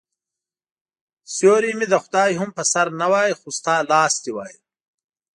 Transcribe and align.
سیوری 1.33 1.71
مې 1.77 1.85
د 1.89 1.95
خدای 2.03 2.31
هم 2.39 2.49
په 2.57 2.63
سر 2.71 2.87
نه 3.01 3.07
وای 3.11 3.31
خو 3.39 3.47
ستا 3.57 3.75
لاس 3.91 4.13
دي 4.23 4.31
وای 4.35 4.55